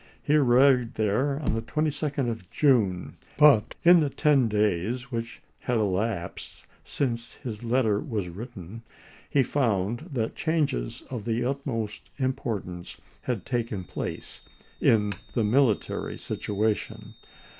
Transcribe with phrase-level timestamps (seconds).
[0.23, 5.77] He arrived there on the 22d of June; but, in the ten days which had
[5.77, 7.49] elapsed since usa.
[7.49, 8.81] his letter was written,
[9.29, 14.41] he found that changes of the utmost importance had taken place
[14.79, 17.13] in the military situation.